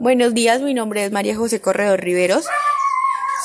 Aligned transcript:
Buenos 0.00 0.34
días, 0.34 0.60
mi 0.60 0.74
nombre 0.74 1.04
es 1.04 1.12
María 1.12 1.36
José 1.36 1.60
Corredor 1.60 2.00
Riveros. 2.00 2.46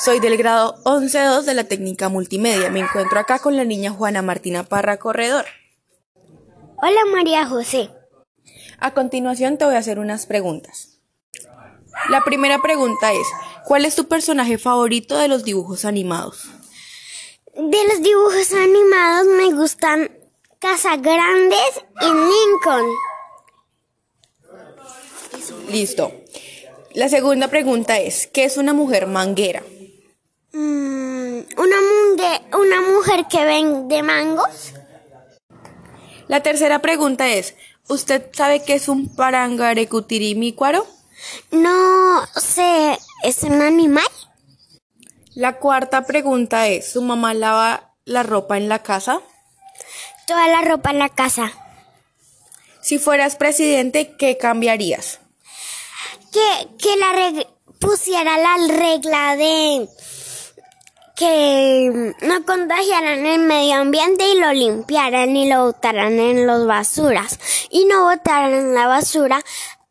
Soy 0.04 0.18
del 0.18 0.36
grado 0.36 0.76
11.2 0.84 1.42
de 1.42 1.54
la 1.54 1.64
técnica 1.64 2.08
multimedia. 2.08 2.70
Me 2.70 2.80
encuentro 2.80 3.18
acá 3.18 3.38
con 3.38 3.56
la 3.56 3.64
niña 3.64 3.92
Juana 3.92 4.20
Martina 4.20 4.64
Parra 4.64 4.98
Corredor. 4.98 5.44
Hola 6.82 7.00
María 7.12 7.46
José. 7.46 7.90
A 8.78 8.92
continuación 8.92 9.58
te 9.58 9.64
voy 9.64 9.74
a 9.74 9.78
hacer 9.78 9.98
unas 9.98 10.26
preguntas. 10.26 11.00
La 12.08 12.24
primera 12.24 12.58
pregunta 12.60 13.12
es, 13.12 13.26
¿cuál 13.64 13.84
es 13.84 13.94
tu 13.94 14.08
personaje 14.08 14.58
favorito 14.58 15.16
de 15.16 15.28
los 15.28 15.44
dibujos 15.44 15.84
animados? 15.84 16.50
De 17.54 17.84
los 17.88 18.02
dibujos 18.02 18.52
animados 18.52 19.26
me 19.26 19.52
gustan 19.52 20.10
Casagrandes 20.58 21.84
y 22.00 22.06
Lincoln. 22.06 22.86
Listo. 25.70 26.12
La 26.94 27.08
segunda 27.08 27.46
pregunta 27.46 27.98
es, 27.98 28.26
¿qué 28.26 28.42
es 28.44 28.56
una 28.56 28.72
mujer 28.72 29.06
manguera? 29.06 29.62
Mm, 30.52 31.38
una, 31.56 31.76
una 32.58 32.80
mujer 32.92 33.26
que 33.30 33.44
vende 33.44 34.02
mangos. 34.02 34.72
La 36.26 36.42
tercera 36.42 36.80
pregunta 36.80 37.28
es, 37.28 37.54
¿usted 37.88 38.26
sabe 38.32 38.64
qué 38.64 38.74
es 38.74 38.88
un 38.88 39.14
parangarecutirimícuaro? 39.14 40.84
No 41.52 42.26
sé, 42.34 42.98
¿es 43.22 43.44
un 43.44 43.62
animal? 43.62 44.04
La 45.34 45.58
cuarta 45.58 46.04
pregunta 46.04 46.66
es, 46.66 46.90
¿su 46.90 47.02
mamá 47.02 47.32
lava 47.34 47.94
la 48.04 48.24
ropa 48.24 48.56
en 48.56 48.68
la 48.68 48.82
casa? 48.82 49.20
Toda 50.26 50.48
la 50.48 50.62
ropa 50.62 50.90
en 50.90 50.98
la 50.98 51.10
casa. 51.10 51.52
Si 52.82 52.98
fueras 52.98 53.36
presidente, 53.36 54.16
¿qué 54.16 54.36
cambiarías? 54.36 55.20
Que, 56.32 56.68
que 56.78 56.96
la 56.96 57.44
pusiera 57.78 58.38
la 58.38 58.66
regla 58.68 59.36
de 59.36 59.88
que 61.20 62.14
no 62.22 62.46
contagiaran 62.46 63.26
el 63.26 63.40
medio 63.40 63.74
ambiente 63.74 64.24
y 64.26 64.40
lo 64.40 64.52
limpiaran 64.52 65.36
y 65.36 65.50
lo 65.50 65.66
botaran 65.66 66.18
en 66.18 66.46
las 66.46 66.66
basuras 66.66 67.38
y 67.68 67.84
no 67.84 68.04
botaran 68.04 68.74
la 68.74 68.86
basura 68.86 69.42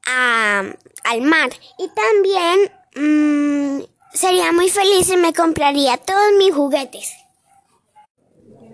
al 0.05 1.22
mar. 1.22 1.52
Y 1.77 1.88
también 1.89 2.71
mm, 2.95 3.83
sería 4.11 4.52
muy 4.52 4.69
feliz 4.69 5.09
y 5.09 5.17
me 5.17 5.33
compraría 5.33 5.97
todos 5.97 6.33
mis 6.39 6.53
juguetes. 6.53 7.14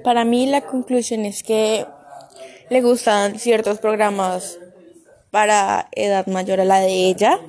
Para 0.03 0.23
mí 0.23 0.45
la 0.45 0.61
conclusión 0.61 1.25
es 1.25 1.43
que 1.43 1.85
le 2.69 2.81
gustan 2.81 3.37
ciertos 3.37 3.79
programas 3.79 4.59
para 5.35 5.89
edad 5.91 6.27
mayor 6.27 6.61
a 6.61 6.63
la 6.63 6.79
de 6.79 7.09
ella. 7.09 7.41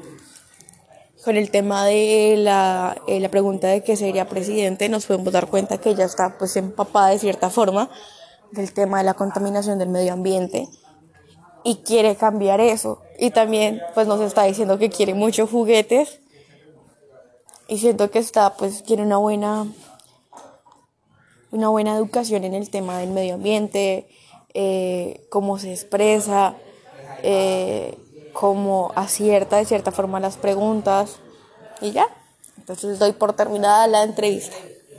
Con 1.25 1.37
el 1.37 1.53
tema 1.53 1.87
de 1.87 2.35
la, 2.37 3.01
eh, 3.07 3.21
la 3.21 3.29
pregunta 3.29 3.69
de 3.69 3.85
que 3.85 3.95
sería 3.95 4.29
presidente, 4.29 4.89
nos 4.89 5.07
podemos 5.07 5.33
dar 5.33 5.47
cuenta 5.47 5.79
que 5.79 5.91
ella 5.91 6.05
está 6.05 6.37
pues 6.37 6.57
empapada 6.57 7.11
de 7.11 7.21
cierta 7.21 7.49
forma 7.49 7.89
del 8.51 8.73
tema 8.73 8.99
de 8.99 9.05
la 9.05 9.15
contaminación 9.15 9.79
del 9.79 9.89
medio 9.91 10.15
ambiente 10.15 10.67
y 11.63 11.77
quiere 11.77 12.17
cambiar 12.17 12.61
eso. 12.61 13.03
Y 13.21 13.31
también 13.31 13.81
pues 13.95 14.09
nos 14.09 14.21
está 14.21 14.43
diciendo 14.43 14.79
que 14.79 14.91
quiere 14.91 15.15
muchos 15.15 15.49
juguetes 15.49 16.19
y 17.69 17.79
siento 17.79 18.11
que 18.11 18.19
está 18.19 18.55
pues 18.55 18.83
quiere 18.83 19.05
una 19.05 19.19
buena 19.19 19.65
una 21.53 21.69
buena 21.69 21.95
educación 21.95 22.43
en 22.43 22.55
el 22.55 22.69
tema 22.69 22.99
del 22.99 23.11
medio 23.11 23.35
ambiente, 23.35 24.09
eh, 24.55 25.25
cómo 25.31 25.61
se 25.61 25.71
expresa, 25.71 26.57
eh, 27.23 27.97
cómo 28.33 28.93
acierta 28.97 29.57
de 29.57 29.65
cierta 29.65 29.93
forma 29.93 30.21
las 30.21 30.37
preguntas 30.37 31.17
y 31.81 31.93
ya. 31.93 32.07
Entonces 32.59 32.99
doy 32.99 33.13
por 33.13 33.33
terminada 33.33 33.87
la 33.87 34.03
entrevista. 34.03 34.57